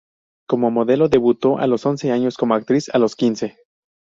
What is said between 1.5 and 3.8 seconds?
a los once años, como actriz a los quince.